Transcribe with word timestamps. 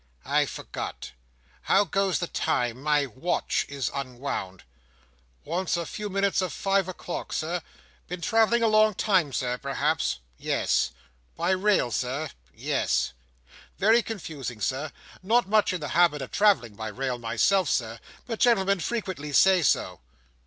"I 0.25 0.47
forgot. 0.47 1.11
How 1.61 1.83
goes 1.83 2.17
the 2.17 2.25
time? 2.25 2.81
My 2.81 3.05
watch 3.05 3.67
is 3.69 3.91
unwound." 3.93 4.63
"Wants 5.45 5.77
a 5.77 5.85
few 5.85 6.09
minutes 6.09 6.41
of 6.41 6.51
five 6.51 6.87
o'clock, 6.87 7.31
Sir. 7.31 7.61
Been 8.07 8.19
travelling 8.19 8.63
a 8.63 8.67
long 8.67 8.95
time, 8.95 9.31
Sir, 9.31 9.59
perhaps?" 9.59 10.17
"Yes" 10.39 10.89
"By 11.35 11.51
rail, 11.51 11.91
Sir?" 11.91 12.29
"Yes" 12.51 13.13
"Very 13.77 14.01
confusing, 14.01 14.59
Sir. 14.59 14.91
Not 15.21 15.47
much 15.47 15.71
in 15.71 15.81
the 15.81 15.89
habit 15.89 16.23
of 16.23 16.31
travelling 16.31 16.73
by 16.73 16.87
rail 16.87 17.19
myself, 17.19 17.69
Sir, 17.69 17.99
but 18.25 18.39
gentlemen 18.39 18.79
frequently 18.79 19.31
say 19.31 19.61
so." 19.61 19.99